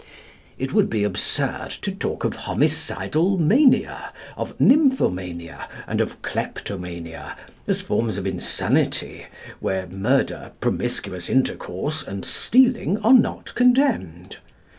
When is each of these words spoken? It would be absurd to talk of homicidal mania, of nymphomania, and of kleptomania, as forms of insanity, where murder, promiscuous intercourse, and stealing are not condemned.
It 0.57 0.73
would 0.73 0.89
be 0.89 1.03
absurd 1.03 1.69
to 1.83 1.91
talk 1.91 2.23
of 2.23 2.35
homicidal 2.47 3.37
mania, 3.37 4.11
of 4.35 4.57
nymphomania, 4.57 5.67
and 5.85 6.01
of 6.01 6.23
kleptomania, 6.23 7.35
as 7.67 7.81
forms 7.81 8.17
of 8.17 8.25
insanity, 8.25 9.27
where 9.59 9.85
murder, 9.85 10.53
promiscuous 10.59 11.29
intercourse, 11.29 12.01
and 12.01 12.25
stealing 12.25 12.97
are 13.03 13.13
not 13.13 13.53
condemned. 13.53 14.37